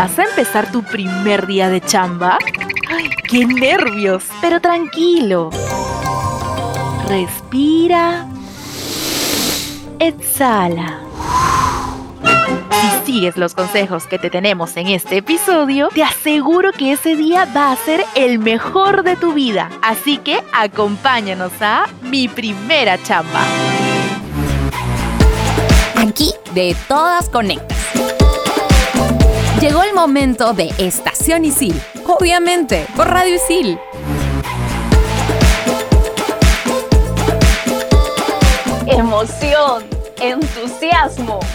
[0.00, 2.38] ¿Vas a empezar tu primer día de chamba?
[2.88, 4.22] ¡Ay, qué nervios!
[4.40, 5.50] Pero tranquilo.
[7.08, 8.28] Respira.
[9.98, 11.00] Exhala.
[12.70, 17.44] Si sigues los consejos que te tenemos en este episodio, te aseguro que ese día
[17.46, 19.68] va a ser el mejor de tu vida.
[19.82, 23.42] Así que acompáñanos a mi primera chamba.
[25.96, 27.77] Aquí de todas conectas.
[29.60, 31.82] Llegó el momento de Estación Isil.
[32.06, 33.76] Obviamente, por Radio Isil.
[38.86, 39.84] Emoción
[40.20, 40.57] entusiasmo,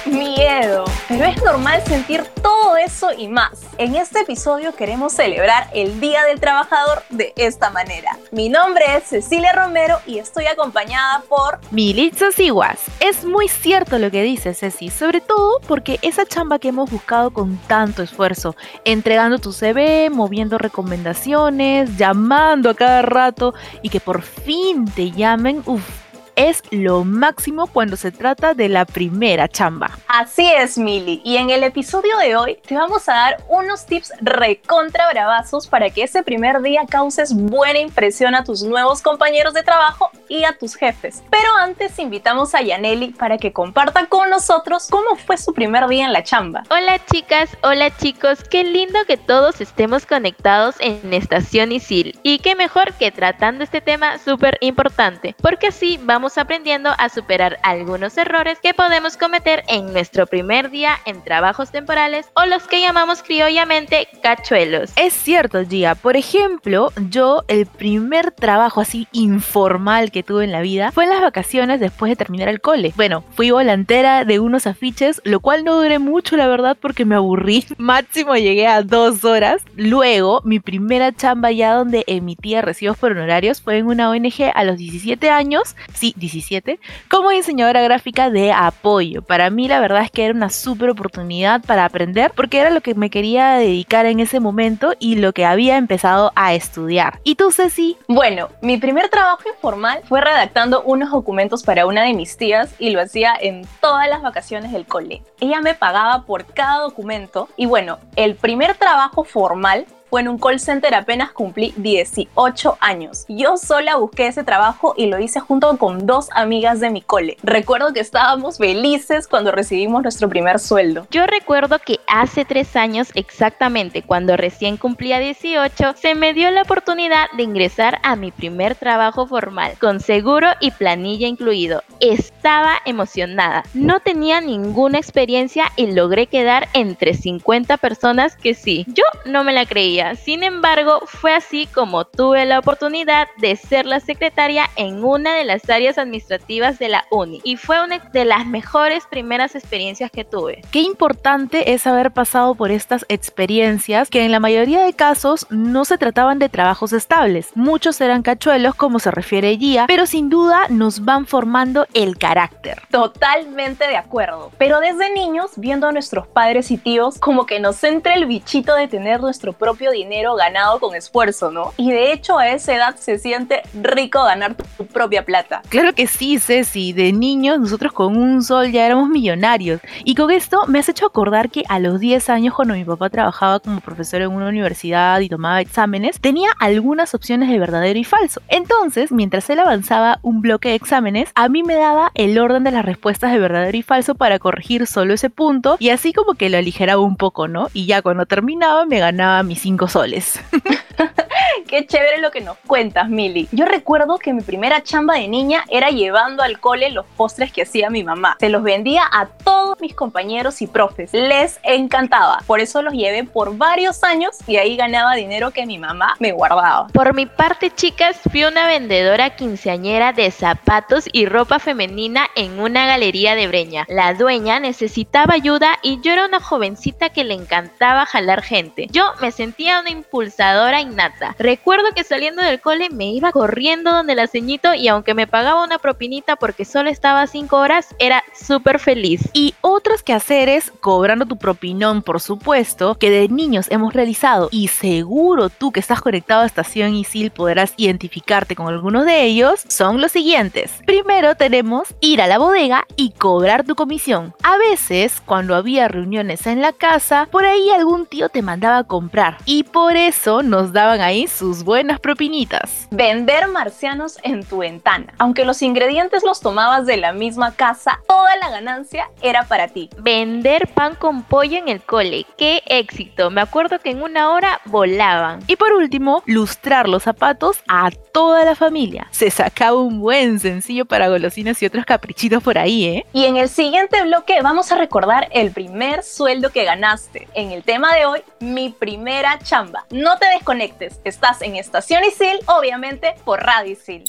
[0.05, 0.86] miedo.
[1.08, 3.62] Pero es normal sentir todo eso y más.
[3.77, 8.18] En este episodio queremos celebrar el Día del Trabajador de esta manera.
[8.32, 12.80] Mi nombre es Cecilia Romero y estoy acompañada por Militza Siguas.
[12.99, 17.32] Es muy cierto lo que dice Ceci, sobre todo porque esa chamba que hemos buscado
[17.32, 24.21] con tanto esfuerzo, entregando tu CV, moviendo recomendaciones, llamando a cada rato y que por
[24.21, 26.02] fin te llamen, uff
[26.35, 29.91] es lo máximo cuando se trata de la primera chamba.
[30.07, 31.21] Así es, Mili.
[31.23, 35.89] Y en el episodio de hoy te vamos a dar unos tips recontra bravazos para
[35.89, 40.57] que ese primer día causes buena impresión a tus nuevos compañeros de trabajo y a
[40.57, 41.23] tus jefes.
[41.29, 46.05] Pero antes invitamos a Yaneli para que comparta con nosotros cómo fue su primer día
[46.05, 46.63] en la chamba.
[46.70, 52.20] Hola chicas, hola chicos, qué lindo que todos estemos conectados en Estación Isil.
[52.23, 57.60] Y qué mejor que tratando este tema súper importante, porque así vamos aprendiendo a superar
[57.63, 62.82] algunos errores que podemos cometer en nuestro primer día en trabajos temporales o los que
[62.82, 64.91] llamamos criollamente cachuelos.
[64.96, 65.96] Es cierto, Gia.
[65.96, 71.09] Por ejemplo, yo el primer trabajo así informal que tuve en la vida fue en
[71.09, 72.94] las vacaciones después de terminar el cole.
[72.96, 77.16] Bueno, fui volantera de unos afiches, lo cual no duré mucho, la verdad, porque me
[77.16, 77.66] aburrí.
[77.78, 79.62] Máximo llegué a dos horas.
[79.75, 84.63] Luego, mi primera chamba ya donde emitía recibos por honorarios fue en una ONG a
[84.63, 85.75] los 17 años.
[85.94, 86.79] Sí, 17
[87.09, 89.22] como diseñadora gráfica de apoyo.
[89.22, 92.81] Para mí la verdad es que era una súper oportunidad para aprender porque era lo
[92.81, 97.19] que me quería dedicar en ese momento y lo que había empezado a estudiar.
[97.23, 97.97] ¿Y tú, Ceci?
[98.07, 102.90] Bueno, mi primer trabajo informal fue redactando unos documentos para una de mis tías y
[102.91, 105.22] lo hacía en todas las vacaciones del cole.
[105.40, 110.38] Ella me pagaba por cada documento y bueno, el primer trabajo formal fue en un
[110.38, 113.25] call center apenas cumplí 18 años.
[113.28, 117.38] Yo sola busqué ese trabajo y lo hice junto con dos amigas de mi cole.
[117.41, 121.07] Recuerdo que estábamos felices cuando recibimos nuestro primer sueldo.
[121.09, 126.62] Yo recuerdo que hace tres años exactamente, cuando recién cumplía 18, se me dio la
[126.62, 131.81] oportunidad de ingresar a mi primer trabajo formal, con seguro y planilla incluido.
[132.02, 133.63] Estaba emocionada.
[133.73, 139.53] No tenía ninguna experiencia y logré quedar entre 50 personas que sí, yo no me
[139.53, 145.03] la creía sin embargo, fue así como tuve la oportunidad de ser la secretaria en
[145.03, 149.56] una de las áreas administrativas de la uni y fue una de las mejores primeras
[149.56, 150.62] experiencias que tuve.
[150.72, 155.86] Qué importante es haber pasado por estas experiencias que en la mayoría de casos no
[155.86, 157.52] se trataban de trabajos estables.
[157.56, 162.81] Muchos eran cachuelos como se refiere Gia, pero sin duda nos van formando el carácter.
[162.91, 164.52] Totalmente de acuerdo.
[164.58, 168.75] Pero desde niños, viendo a nuestros padres y tíos, como que nos entra el bichito
[168.75, 171.73] de tener nuestro propio dinero ganado con esfuerzo, ¿no?
[171.77, 175.61] Y de hecho a esa edad se siente rico ganar tu propia plata.
[175.69, 176.93] Claro que sí, Ceci.
[176.93, 179.81] De niños nosotros con un sol ya éramos millonarios.
[180.03, 183.09] Y con esto me has hecho acordar que a los 10 años cuando mi papá
[183.09, 188.03] trabajaba como profesor en una universidad y tomaba exámenes, tenía algunas opciones de verdadero y
[188.03, 188.41] falso.
[188.47, 192.71] Entonces, mientras él avanzaba un bloque de exámenes, a mí me daba el orden de
[192.71, 196.49] las respuestas de verdadero y falso para corregir solo ese punto y así como que
[196.49, 197.67] lo aligeraba un poco, ¿no?
[197.73, 200.39] Y ya cuando terminaba me ganaba mis 5 soles.
[201.67, 203.47] Qué chévere lo que nos cuentas, Mili.
[203.51, 207.63] Yo recuerdo que mi primera chamba de niña era llevando al cole los postres que
[207.63, 208.37] hacía mi mamá.
[208.39, 211.13] Se los vendía a todos mis compañeros y profes.
[211.13, 212.40] Les encantaba.
[212.45, 216.31] Por eso los llevé por varios años y ahí ganaba dinero que mi mamá me
[216.31, 216.87] guardaba.
[216.87, 222.85] Por mi parte, chicas, fui una vendedora quinceañera de zapatos y ropa femenina en una
[222.85, 223.85] galería de Breña.
[223.89, 228.87] La dueña necesitaba ayuda y yo era una jovencita que le encantaba jalar gente.
[228.91, 234.16] Yo me sentía una impulsadora innata Recuerdo que saliendo del cole me iba corriendo donde
[234.16, 238.79] la ceñito y aunque me pagaba una propinita porque solo estaba cinco horas, era súper
[238.79, 239.29] feliz.
[239.34, 245.49] Y otros quehaceres, cobrando tu propinón, por supuesto, que de niños hemos realizado y seguro
[245.49, 250.11] tú que estás conectado a Estación Isil podrás identificarte con algunos de ellos, son los
[250.11, 250.72] siguientes.
[250.85, 254.34] Primero tenemos ir a la bodega y cobrar tu comisión.
[254.43, 258.84] A veces, cuando había reuniones en la casa, por ahí algún tío te mandaba a
[258.84, 262.88] comprar y por eso nos daban ahí sus buenas propinitas.
[262.92, 265.14] Vender marcianos en tu ventana.
[265.18, 269.90] Aunque los ingredientes los tomabas de la misma casa, toda la ganancia era para ti.
[269.98, 272.25] Vender pan con pollo en el cole.
[272.38, 273.30] ¡Qué éxito!
[273.30, 275.40] Me acuerdo que en una hora volaban.
[275.48, 279.08] Y por último, lustrar los zapatos a toda la familia.
[279.12, 283.06] Se sacaba un buen sencillo para golosinas y otros caprichitos por ahí, ¿eh?
[283.14, 287.28] Y en el siguiente bloque vamos a recordar el primer sueldo que ganaste.
[287.34, 289.86] En el tema de hoy, mi primera chamba.
[289.92, 290.62] No te desconectes,
[291.04, 294.04] estás en Estación Isil, obviamente por Radio Isil.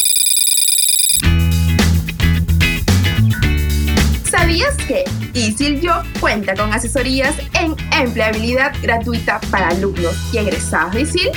[4.31, 11.03] ¿Sabías que Isil Yo cuenta con asesorías en empleabilidad gratuita para alumnos y egresados de
[11.03, 11.31] Isil?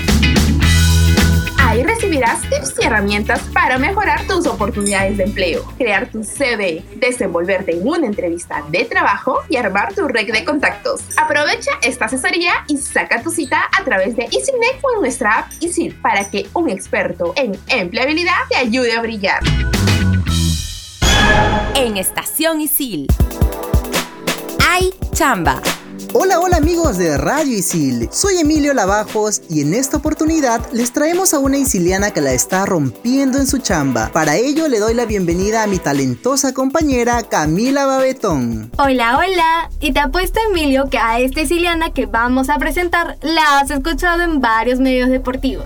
[1.77, 7.73] Ahí recibirás tips y herramientas para mejorar tus oportunidades de empleo, crear tu CV, desenvolverte
[7.77, 11.01] en una entrevista de trabajo y armar tu red de contactos.
[11.17, 15.51] Aprovecha esta asesoría y saca tu cita a través de EasyNet o en nuestra app
[15.61, 19.43] Easy para que un experto en empleabilidad te ayude a brillar.
[21.75, 23.05] En Estación Isil.
[24.67, 25.61] Hay chamba.
[26.13, 28.09] Hola, hola amigos de Radio Isil.
[28.11, 32.65] Soy Emilio Lavajos y en esta oportunidad les traemos a una isiliana que la está
[32.65, 34.09] rompiendo en su chamba.
[34.13, 38.71] Para ello le doy la bienvenida a mi talentosa compañera Camila Babetón.
[38.77, 39.69] Hola, hola.
[39.79, 44.21] Y te apuesto Emilio que a esta isiliana que vamos a presentar la has escuchado
[44.23, 45.65] en varios medios deportivos.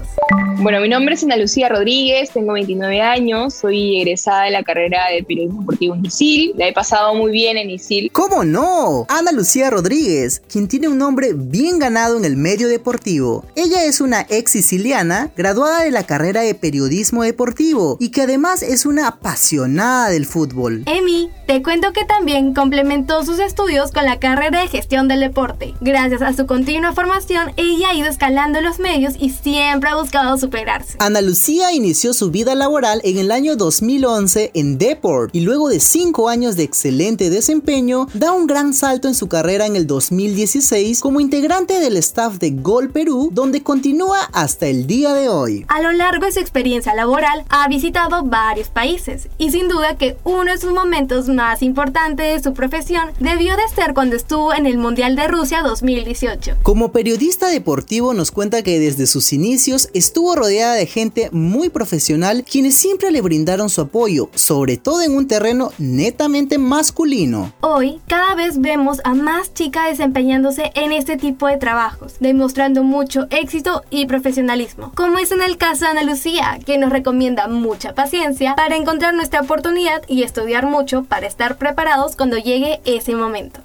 [0.57, 5.09] Bueno, mi nombre es Ana Lucía Rodríguez, tengo 29 años, soy egresada de la carrera
[5.09, 8.11] de periodismo deportivo en ISIL, la he pasado muy bien en ISIL.
[8.13, 9.07] ¿Cómo no?
[9.09, 13.43] Ana Lucía Rodríguez, quien tiene un nombre bien ganado en el medio deportivo.
[13.55, 18.61] Ella es una ex siciliana, graduada de la carrera de periodismo deportivo y que además
[18.61, 20.83] es una apasionada del fútbol.
[20.85, 25.73] Emi, te cuento que también complementó sus estudios con la carrera de gestión del deporte.
[25.81, 30.37] Gracias a su continua formación, ella ha ido escalando los medios y siempre ha buscado
[30.37, 30.95] superarse.
[30.99, 35.79] Ana Lucía inició su vida laboral en el año 2011 en Deport y luego de
[35.79, 39.87] cinco años de excelente desempeño, da un gran salto en su carrera en el
[40.21, 45.65] 2016 como integrante del staff de Gol Perú, donde continúa hasta el día de hoy.
[45.67, 50.17] A lo largo de su experiencia laboral, ha visitado varios países y sin duda que
[50.23, 54.67] uno de sus momentos más importantes de su profesión debió de ser cuando estuvo en
[54.67, 56.57] el Mundial de Rusia 2018.
[56.61, 62.43] Como periodista deportivo nos cuenta que desde sus inicios estuvo rodeada de gente muy profesional
[62.49, 67.53] quienes siempre le brindaron su apoyo, sobre todo en un terreno netamente masculino.
[67.61, 73.27] Hoy, cada vez vemos a más chicas desempeñándose en este tipo de trabajos, demostrando mucho
[73.29, 77.93] éxito y profesionalismo, como es en el caso de Ana Lucía, que nos recomienda mucha
[77.93, 83.61] paciencia para encontrar nuestra oportunidad y estudiar mucho para estar preparados cuando llegue ese momento.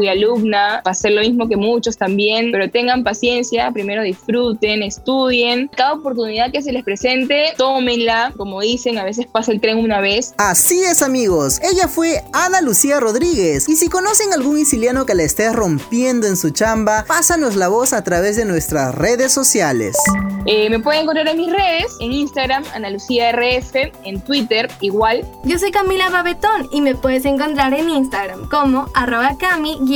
[0.00, 5.92] Fui alumna, pasé lo mismo que muchos también, pero tengan paciencia, primero disfruten, estudien, cada
[5.92, 10.32] oportunidad que se les presente, tómenla, como dicen, a veces pasa el tren una vez.
[10.38, 15.24] Así es amigos, ella fue Ana Lucía Rodríguez y si conocen algún isiliano que la
[15.24, 19.98] esté rompiendo en su chamba, pásanos la voz a través de nuestras redes sociales.
[20.46, 25.26] Eh, me pueden encontrar en mis redes, en Instagram, Ana Lucía RF, en Twitter, igual.
[25.44, 29.36] Yo soy Camila Babetón y me puedes encontrar en Instagram como arroba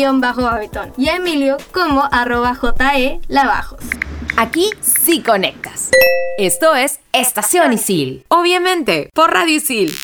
[0.02, 2.58] cami-babetón y a Emilio como arroba
[2.94, 3.80] je lavajos.
[4.36, 5.90] Aquí sí conectas.
[6.38, 8.24] Esto es Estación Isil.
[8.28, 9.94] Obviamente, por Radio Isil.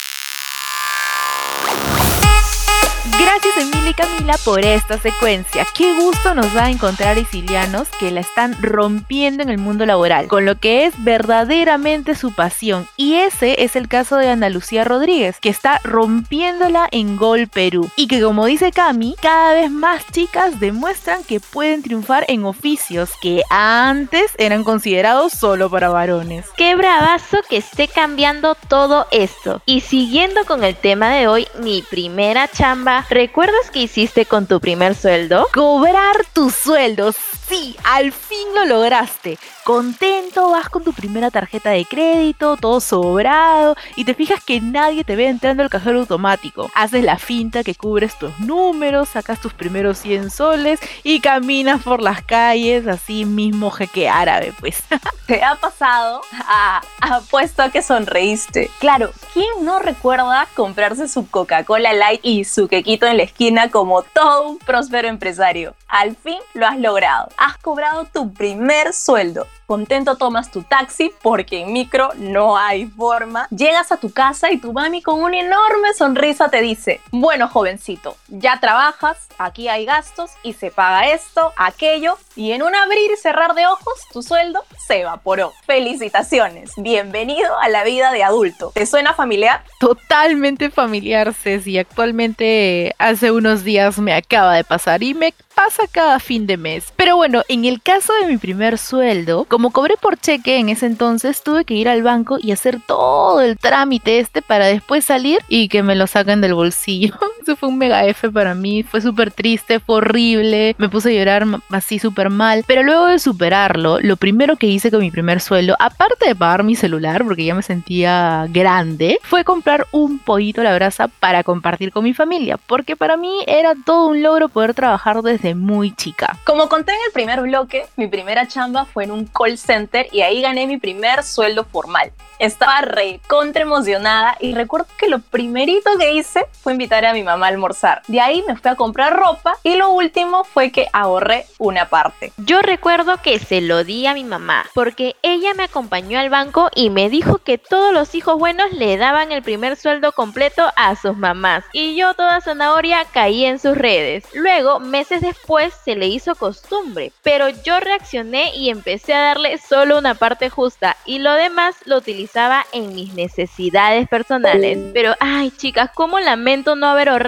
[3.22, 5.66] Gracias Emilia y Camila por esta secuencia.
[5.76, 10.46] Qué gusto nos da encontrar isilianos que la están rompiendo en el mundo laboral, con
[10.46, 12.88] lo que es verdaderamente su pasión.
[12.96, 17.90] Y ese es el caso de Ana Lucía Rodríguez, que está rompiéndola en Gol Perú.
[17.94, 23.10] Y que como dice Cami, cada vez más chicas demuestran que pueden triunfar en oficios
[23.20, 26.46] que antes eran considerados solo para varones.
[26.56, 29.60] Qué bravazo que esté cambiando todo esto.
[29.66, 34.61] Y siguiendo con el tema de hoy, mi primera chamba, ¿recuerdas qué hiciste con tu
[34.61, 35.47] primer sueldo?
[35.52, 37.17] Cobrar tus sueldos.
[37.49, 39.37] Sí, al fin lo lograste.
[39.64, 45.05] Contento, vas con tu primera tarjeta de crédito, todo sobrado, y te fijas que nadie
[45.05, 46.71] te ve entrando al cajero automático.
[46.75, 52.02] Haces la finta que cubres tus números, sacas tus primeros 100 soles y caminas por
[52.02, 54.83] las calles así mismo jeque árabe, pues.
[55.26, 56.23] ¿Te ha pasado?
[56.33, 58.71] Ah, apuesto a que sonreíste.
[58.79, 62.69] Claro, ¿quién no recuerda comprarse su Coca-Cola Light y su
[63.07, 65.75] en la esquina como todo un próspero empresario?
[65.88, 67.28] Al fin lo has logrado.
[67.37, 73.46] Has cobrado tu primer sueldo contento tomas tu taxi porque en micro no hay forma.
[73.50, 78.16] Llegas a tu casa y tu mami con una enorme sonrisa te dice, bueno jovencito,
[78.26, 83.16] ya trabajas, aquí hay gastos y se paga esto, aquello y en un abrir y
[83.16, 85.52] cerrar de ojos tu sueldo se evaporó.
[85.66, 88.72] Felicitaciones, bienvenido a la vida de adulto.
[88.74, 89.62] ¿Te suena familiar?
[89.78, 91.78] Totalmente familiar, Ceci.
[91.78, 96.92] Actualmente hace unos días me acaba de pasar y me pasa cada fin de mes.
[96.96, 101.43] Pero bueno, en el caso de mi primer sueldo, cobré por cheque en ese entonces,
[101.43, 105.69] tuve que ir al banco y hacer todo el trámite este para después salir y
[105.69, 107.14] que me lo saquen del bolsillo.
[107.40, 111.12] Eso fue un mega F para mí, fue súper triste, fue horrible, me puse a
[111.12, 112.64] llorar así súper mal.
[112.66, 116.64] Pero luego de superarlo, lo primero que hice con mi primer sueldo, aparte de pagar
[116.64, 121.42] mi celular, porque ya me sentía grande, fue comprar un pollito a la brasa para
[121.42, 125.94] compartir con mi familia, porque para mí era todo un logro poder trabajar desde muy
[125.94, 126.38] chica.
[126.44, 130.20] Como conté en el primer bloque, mi primera chamba fue en un call center y
[130.20, 132.12] ahí gané mi primer sueldo formal.
[132.38, 137.23] Estaba re contra emocionada y recuerdo que lo primerito que hice fue invitar a mi
[137.30, 138.02] mamá a almorzar.
[138.08, 142.32] De ahí me fui a comprar ropa y lo último fue que ahorré una parte.
[142.38, 146.70] Yo recuerdo que se lo di a mi mamá porque ella me acompañó al banco
[146.75, 150.96] y me dijo que todos los hijos buenos le daban el primer sueldo completo a
[150.96, 154.25] sus mamás y yo toda zanahoria caí en sus redes.
[154.32, 159.99] Luego, meses después, se le hizo costumbre, pero yo reaccioné y empecé a darle solo
[159.99, 162.40] una parte justa y lo demás lo utilicé
[162.72, 164.78] en mis necesidades personales.
[164.94, 167.19] Pero, ay, chicas, cómo lamento no haber ahorrado,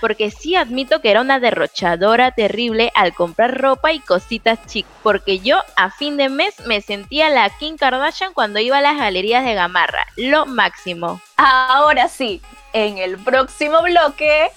[0.00, 5.40] porque sí admito que era una derrochadora terrible al comprar ropa y cositas chic, porque
[5.40, 9.44] yo a fin de mes me sentía la Kim Kardashian cuando iba a las galerías
[9.44, 11.20] de Gamarra, lo máximo.
[11.36, 12.40] Ahora sí,
[12.72, 14.50] en el próximo bloque...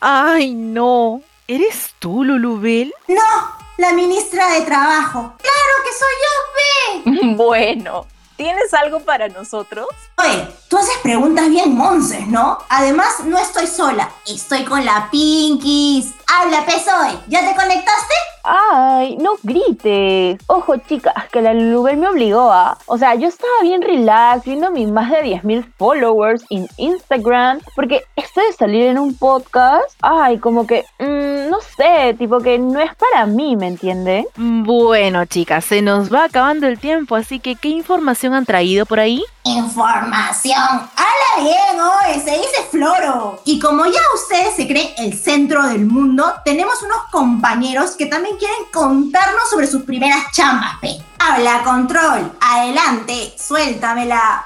[0.00, 1.22] Ay, no.
[1.46, 2.92] ¿Eres tú, Lulubel?
[3.08, 5.34] No, la ministra de Trabajo.
[5.38, 8.06] ¡Claro que soy yo, Bueno,
[8.38, 9.88] ¿Tienes algo para nosotros?
[10.16, 12.58] Oye, tú haces preguntas bien monces, ¿no?
[12.68, 14.08] Además, no estoy sola.
[14.28, 16.14] Estoy con la Pinkies.
[16.28, 17.18] Habla, Pesoy.
[17.26, 18.14] ¿Ya te conectaste?
[18.50, 20.40] Ay, no grites.
[20.46, 22.78] Ojo, chicas, que la Lulubel me obligó a.
[22.86, 27.60] O sea, yo estaba bien relax viendo mis más de 10.000 followers en Instagram.
[27.74, 32.58] Porque esto de salir en un podcast, ay, como que, mmm, no sé, tipo que
[32.58, 34.26] no es para mí, ¿me entiende?
[34.36, 38.98] Bueno, chicas, se nos va acabando el tiempo, así que, ¿qué información han traído por
[38.98, 39.22] ahí?
[39.44, 40.58] Información.
[40.58, 42.20] ¡Hala bien, hoy!
[42.20, 43.40] Se dice Floro.
[43.44, 48.37] Y como ya ustedes se creen el centro del mundo, tenemos unos compañeros que también
[48.38, 50.96] quieren contarnos sobre sus primeras chambas, P.
[51.18, 52.32] Habla, control.
[52.40, 54.44] Adelante, suéltamela.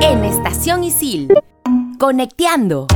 [0.00, 1.28] En Estación Isil.
[1.98, 2.86] Conecteando.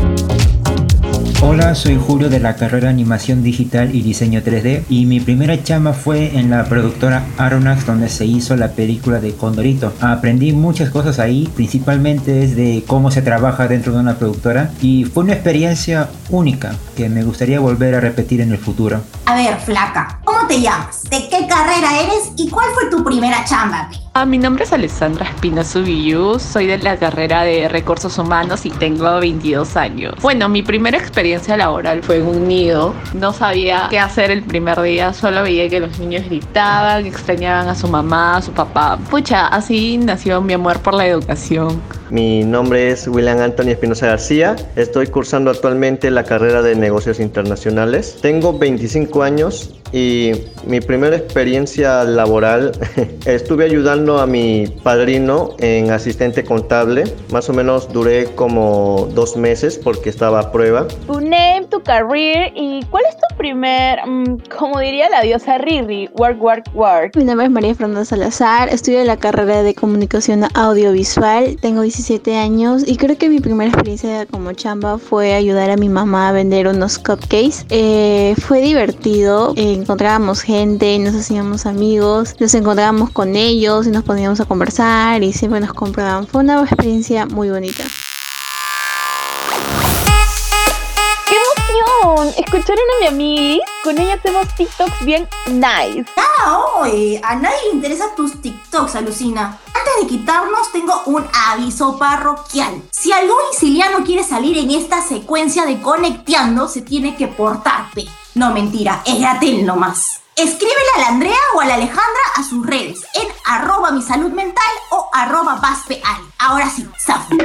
[1.40, 5.92] Hola, soy Julio de la carrera Animación Digital y Diseño 3D y mi primera chamba
[5.92, 9.92] fue en la productora Aronax donde se hizo la película de Condorito.
[10.00, 15.22] Aprendí muchas cosas ahí, principalmente desde cómo se trabaja dentro de una productora y fue
[15.22, 19.00] una experiencia única que me gustaría volver a repetir en el futuro.
[19.26, 21.02] A ver, flaca, ¿cómo te llamas?
[21.10, 23.90] ¿De qué carrera eres y cuál fue tu primera chamba?
[24.14, 28.70] Ah, mi nombre es Alessandra Espina Subiyu, soy de la carrera de Recursos Humanos y
[28.70, 30.14] tengo 22 años.
[30.22, 32.94] Bueno, mi primera experiencia laboral fue en un nido.
[33.12, 37.74] No sabía qué hacer el primer día, solo veía que los niños gritaban, extrañaban a
[37.74, 38.98] su mamá, a su papá.
[39.10, 41.80] Pucha, así nació mi amor por la educación.
[42.10, 44.56] Mi nombre es William Anthony Espinosa García.
[44.76, 48.16] Estoy cursando actualmente la carrera de negocios internacionales.
[48.22, 50.32] Tengo 25 años y
[50.66, 52.72] mi primera experiencia laboral
[53.26, 57.04] estuve ayudando a mi padrino en asistente contable.
[57.30, 60.88] Más o menos duré como dos meses porque estaba a prueba.
[61.06, 66.08] Tu name, tu career y cuál es tu primer, mm, como diría la diosa Riri,
[66.18, 67.16] work, work, work.
[67.16, 71.97] Mi nombre es María Fernanda Salazar, estudio la carrera de comunicación audiovisual, tengo 17
[72.36, 76.32] años y creo que mi primera experiencia como chamba fue ayudar a mi mamá a
[76.32, 77.66] vender unos cupcakes.
[77.70, 79.52] Eh, fue divertido.
[79.56, 85.32] Encontrábamos gente, nos hacíamos amigos, nos encontrábamos con ellos y nos poníamos a conversar y
[85.32, 86.26] siempre nos compraban.
[86.26, 87.84] Fue una experiencia muy bonita.
[92.36, 93.64] ¿Escucharon a mi amiga?
[93.82, 96.04] Con ella hacemos TikToks bien nice.
[96.16, 99.58] Ah, oye, a nadie le interesan tus TikToks, alucina.
[99.66, 102.82] Antes de quitarnos, tengo un aviso parroquial.
[102.90, 108.06] Si algún siciliano quiere salir en esta secuencia de conecteando, se tiene que portar, pe.
[108.34, 110.20] No, mentira, es gratis nomás.
[110.36, 114.30] Escríbele a la Andrea o a la Alejandra a sus redes en arroba mi salud
[114.30, 116.22] mental o arroba vaspeal.
[116.38, 117.36] Ahora sí, Safi.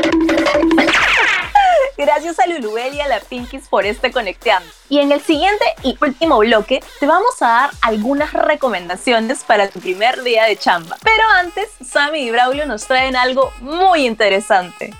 [1.98, 4.70] Gracias a Lulubel y a la Pinkies por este conecteando.
[4.90, 9.80] Y en el siguiente y último bloque te vamos a dar algunas recomendaciones para tu
[9.80, 10.98] primer día de chamba.
[11.04, 14.94] Pero antes, Sammy y Braulio nos traen algo muy interesante.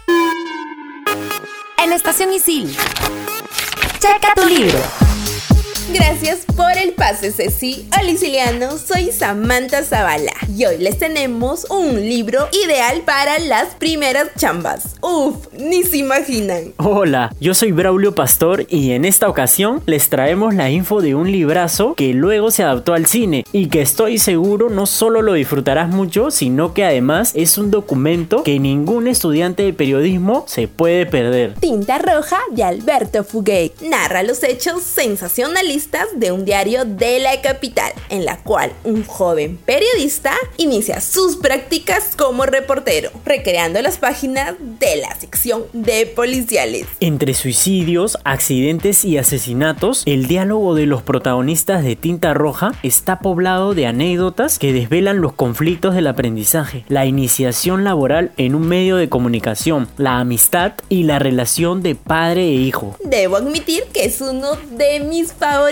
[1.78, 2.76] En Estación Isil.
[4.00, 4.80] Checa tu libro.
[5.92, 7.88] Gracias por el pase, Ceci.
[8.00, 14.30] Hola, siciliano, soy Samantha Zavala y hoy les tenemos un libro ideal para las primeras
[14.38, 14.96] chambas.
[15.02, 16.74] Uf, ni se imaginan.
[16.78, 21.30] Hola, yo soy Braulio Pastor y en esta ocasión les traemos la info de un
[21.32, 25.90] librazo que luego se adaptó al cine y que estoy seguro no solo lo disfrutarás
[25.90, 31.56] mucho, sino que además es un documento que ningún estudiante de periodismo se puede perder.
[31.56, 35.73] Tinta Roja de Alberto Fuguet narra los hechos sensacionalistas
[36.15, 42.15] de un diario de la capital, en la cual un joven periodista inicia sus prácticas
[42.15, 46.86] como reportero, recreando las páginas de la sección de policiales.
[47.00, 53.74] Entre suicidios, accidentes y asesinatos, el diálogo de los protagonistas de Tinta Roja está poblado
[53.74, 59.10] de anécdotas que desvelan los conflictos del aprendizaje, la iniciación laboral en un medio de
[59.10, 62.96] comunicación, la amistad y la relación de padre e hijo.
[63.03, 65.62] Debo admitir que es uno de mis favoritos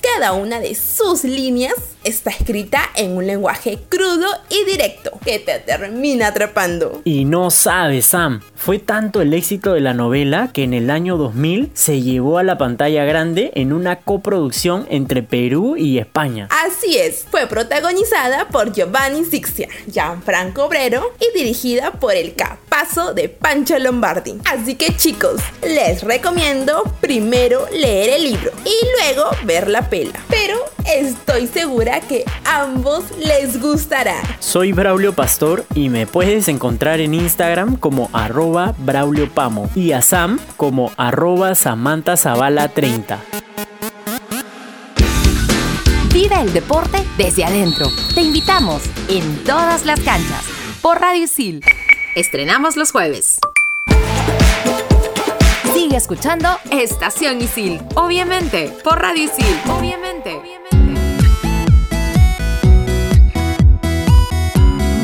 [0.00, 1.74] cada una de sus líneas
[2.04, 7.02] está escrita en un lenguaje crudo y directo que te termina atrapando.
[7.04, 11.16] Y no sabes, Sam, fue tanto el éxito de la novela que en el año
[11.16, 16.48] 2000 se llevó a la pantalla grande en una coproducción entre Perú y España.
[16.50, 23.28] Así es, fue protagonizada por Giovanni Sixia, Gianfranco Obrero y dirigida por el capazo de
[23.28, 24.36] Pancho Lombardi.
[24.44, 30.20] Así que chicos, les recomiendo primero leer el libro y luego ver la pela.
[30.28, 30.56] Pero
[30.86, 34.16] estoy segura que ambos les gustará.
[34.40, 40.02] Soy Braulio Pastor y me puedes encontrar en Instagram como arroba Braulio Pamo y a
[40.02, 43.20] Sam como arroba Samantha Zavala 30.
[46.12, 47.88] Vive el deporte desde adentro.
[48.14, 50.44] Te invitamos en todas las canchas
[50.80, 51.58] por Radio Sil.
[52.14, 53.40] Estrenamos los jueves.
[55.72, 57.80] Sigue escuchando Estación Isil.
[57.96, 59.56] Obviamente, por Radio Isil.
[59.68, 60.40] Obviamente.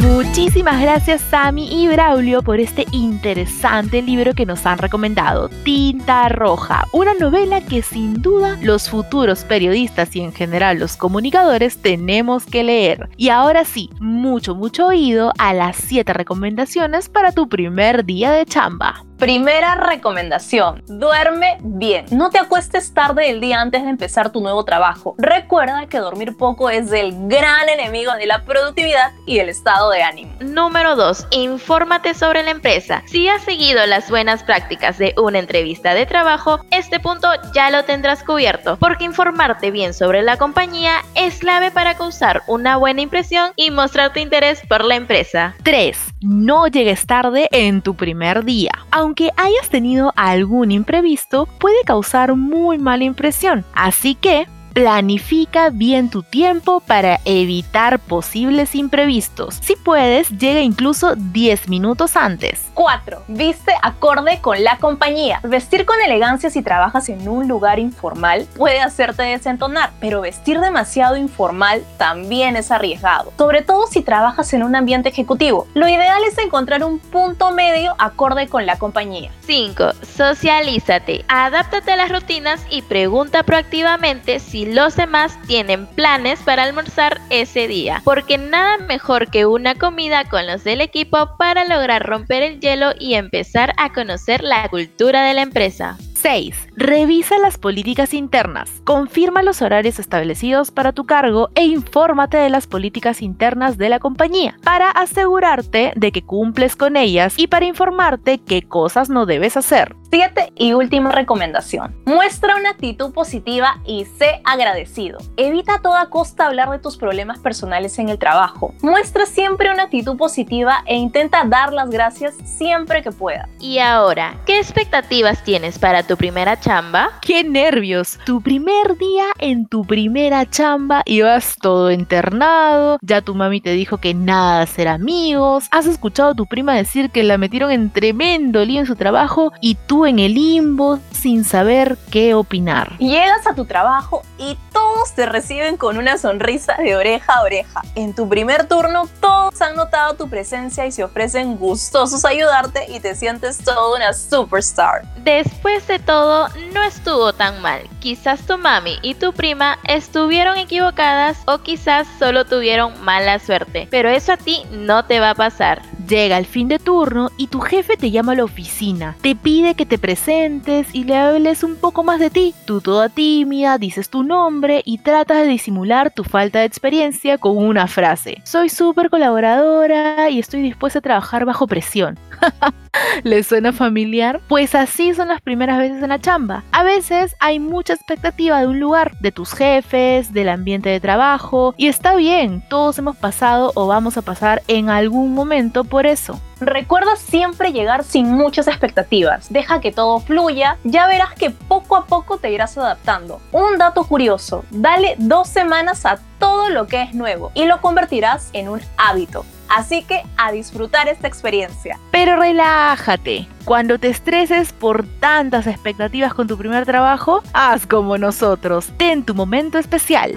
[0.02, 6.86] Muchísimas gracias Sami y Braulio por este interesante libro que nos han recomendado, Tinta Roja,
[6.92, 12.64] una novela que sin duda los futuros periodistas y en general los comunicadores tenemos que
[12.64, 13.10] leer.
[13.18, 18.46] Y ahora sí, mucho, mucho oído a las 7 recomendaciones para tu primer día de
[18.46, 19.04] chamba.
[19.20, 22.06] Primera recomendación, duerme bien.
[22.10, 25.14] No te acuestes tarde el día antes de empezar tu nuevo trabajo.
[25.18, 30.02] Recuerda que dormir poco es el gran enemigo de la productividad y el estado de
[30.02, 30.32] ánimo.
[30.40, 31.26] Número 2.
[31.32, 33.02] Infórmate sobre la empresa.
[33.08, 37.84] Si has seguido las buenas prácticas de una entrevista de trabajo, este punto ya lo
[37.84, 43.52] tendrás cubierto, porque informarte bien sobre la compañía es clave para causar una buena impresión
[43.56, 45.54] y mostrar tu interés por la empresa.
[45.62, 45.98] 3.
[46.22, 52.78] No llegues tarde en tu primer día aunque hayas tenido algún imprevisto, puede causar muy
[52.78, 53.64] mala impresión.
[53.74, 59.58] Así que Planifica bien tu tiempo para evitar posibles imprevistos.
[59.60, 62.70] Si puedes, llega incluso 10 minutos antes.
[62.74, 63.24] 4.
[63.26, 65.40] Viste acorde con la compañía.
[65.42, 71.16] Vestir con elegancia si trabajas en un lugar informal puede hacerte desentonar, pero vestir demasiado
[71.16, 75.66] informal también es arriesgado, sobre todo si trabajas en un ambiente ejecutivo.
[75.74, 79.32] Lo ideal es encontrar un punto medio acorde con la compañía.
[79.46, 79.92] 5.
[80.02, 81.24] Socialízate.
[81.28, 87.68] Adáptate a las rutinas y pregunta proactivamente si los demás tienen planes para almorzar ese
[87.68, 92.60] día, porque nada mejor que una comida con los del equipo para lograr romper el
[92.60, 95.98] hielo y empezar a conocer la cultura de la empresa.
[96.20, 96.68] 6.
[96.76, 98.70] Revisa las políticas internas.
[98.84, 104.00] Confirma los horarios establecidos para tu cargo e infórmate de las políticas internas de la
[104.00, 109.56] compañía para asegurarte de que cumples con ellas y para informarte qué cosas no debes
[109.56, 109.96] hacer.
[110.12, 111.94] Siete y última recomendación.
[112.04, 115.18] Muestra una actitud positiva y sé agradecido.
[115.36, 118.74] Evita a toda costa hablar de tus problemas personales en el trabajo.
[118.82, 123.48] Muestra siempre una actitud positiva e intenta dar las gracias siempre que pueda.
[123.60, 127.10] Y ahora, ¿qué expectativas tienes para tu primera chamba?
[127.22, 128.18] ¡Qué nervios!
[128.26, 133.70] Tu primer día en tu primera chamba y vas todo internado, ya tu mami te
[133.70, 137.90] dijo que nada ser amigos, has escuchado a tu prima decir que la metieron en
[137.90, 142.96] tremendo lío en su trabajo y tú en el limbo sin saber qué opinar.
[142.98, 147.82] Llegas a tu trabajo y todos te reciben con una sonrisa de oreja a oreja.
[147.94, 152.86] En tu primer turno todos han notado tu presencia y se ofrecen gustosos a ayudarte
[152.90, 155.02] y te sientes toda una superstar.
[155.18, 157.82] Después de todo, no estuvo tan mal.
[158.00, 164.08] Quizás tu mami y tu prima estuvieron equivocadas o quizás solo tuvieron mala suerte, pero
[164.08, 165.82] eso a ti no te va a pasar.
[166.10, 169.14] Llega el fin de turno y tu jefe te llama a la oficina.
[169.20, 172.52] Te pide que te presentes y le hables un poco más de ti.
[172.64, 177.56] Tú toda tímida, dices tu nombre y tratas de disimular tu falta de experiencia con
[177.56, 178.42] una frase.
[178.42, 182.18] Soy súper colaboradora y estoy dispuesta a trabajar bajo presión.
[183.22, 184.40] ¿Les suena familiar?
[184.48, 186.64] Pues así son las primeras veces en la chamba.
[186.72, 191.74] A veces hay mucha expectativa de un lugar, de tus jefes, del ambiente de trabajo,
[191.76, 196.40] y está bien, todos hemos pasado o vamos a pasar en algún momento por eso.
[196.60, 199.50] Recuerda siempre llegar sin muchas expectativas.
[199.50, 200.76] Deja que todo fluya.
[200.84, 203.40] Ya verás que poco a poco te irás adaptando.
[203.50, 204.64] Un dato curioso.
[204.70, 209.46] Dale dos semanas a todo lo que es nuevo y lo convertirás en un hábito.
[209.70, 211.98] Así que a disfrutar esta experiencia.
[212.10, 213.48] Pero relájate.
[213.64, 218.92] Cuando te estreses por tantas expectativas con tu primer trabajo, haz como nosotros.
[218.98, 220.34] Ten tu momento especial.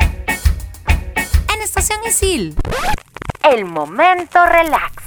[1.54, 2.56] En Estación Isil.
[3.44, 5.04] El momento relax.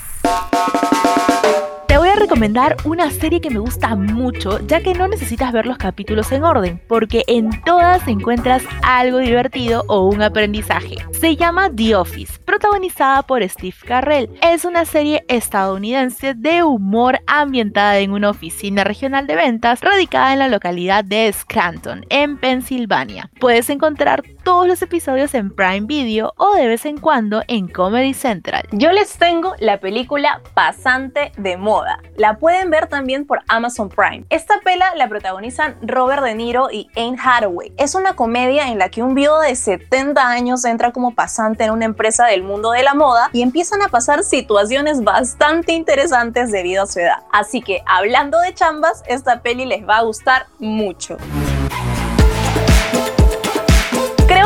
[2.27, 6.43] Recomendar una serie que me gusta mucho, ya que no necesitas ver los capítulos en
[6.43, 10.97] orden, porque en todas encuentras algo divertido o un aprendizaje.
[11.13, 14.29] Se llama The Office, protagonizada por Steve Carrell.
[14.43, 20.41] Es una serie estadounidense de humor ambientada en una oficina regional de ventas radicada en
[20.41, 23.31] la localidad de Scranton, en Pensilvania.
[23.39, 28.15] Puedes encontrar todos los episodios en Prime Video o de vez en cuando en Comedy
[28.15, 28.65] Central.
[28.73, 32.01] Yo les tengo la película Pasante de Moda.
[32.17, 34.25] La pueden ver también por Amazon Prime.
[34.31, 37.73] Esta pela la protagonizan Robert De Niro y Anne Hathaway.
[37.77, 41.73] Es una comedia en la que un viudo de 70 años entra como pasante en
[41.73, 46.85] una empresa del mundo de la moda y empiezan a pasar situaciones bastante interesantes debido
[46.85, 47.23] a su edad.
[47.33, 51.19] Así que hablando de chambas, esta peli les va a gustar mucho.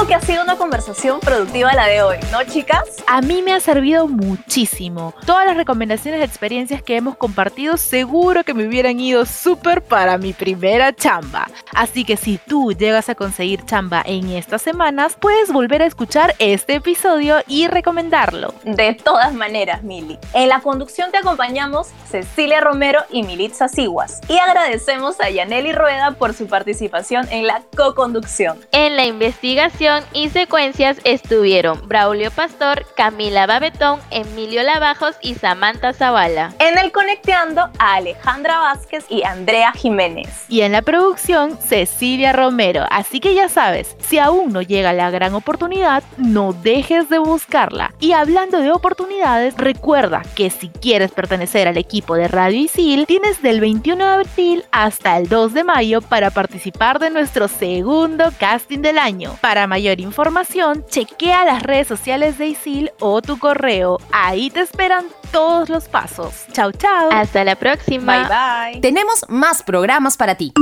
[0.01, 2.85] Creo que ha sido una conversación productiva la de hoy, ¿no, chicas?
[3.07, 5.13] A mí me ha servido muchísimo.
[5.27, 10.17] Todas las recomendaciones de experiencias que hemos compartido seguro que me hubieran ido súper para
[10.17, 11.51] mi primera chamba.
[11.75, 16.35] Así que si tú llegas a conseguir chamba en estas semanas, puedes volver a escuchar
[16.39, 18.55] este episodio y recomendarlo.
[18.65, 20.19] De todas maneras, Mili.
[20.33, 24.23] En la conducción te acompañamos Cecilia Romero y Militza Siguas.
[24.29, 28.59] Y agradecemos a Yaneli Rueda por su participación en la co-conducción.
[28.73, 36.55] En la investigación y secuencias estuvieron Braulio Pastor, Camila Babetón, Emilio Lavajos y Samantha Zavala.
[36.61, 40.45] En el Conecteando a Alejandra Vázquez y Andrea Jiménez.
[40.49, 42.85] Y en la producción Cecilia Romero.
[42.89, 47.93] Así que ya sabes, si aún no llega la gran oportunidad, no dejes de buscarla.
[47.99, 53.43] Y hablando de oportunidades, recuerda que si quieres pertenecer al equipo de Radio Isil, tienes
[53.43, 58.83] del 21 de abril hasta el 2 de mayo para participar de nuestro segundo casting
[58.83, 59.37] del año.
[59.41, 63.99] Para mayor información, chequea las redes sociales de ISIL o tu correo.
[64.13, 66.45] Ahí te esperan todos los pasos.
[66.53, 67.09] Chao, chao.
[67.11, 68.29] Hasta la próxima.
[68.29, 68.81] Bye, bye.
[68.81, 70.53] Tenemos más programas para ti.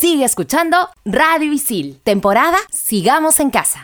[0.00, 2.00] Sigue escuchando Radio Isil.
[2.02, 3.82] Temporada Sigamos en Casa.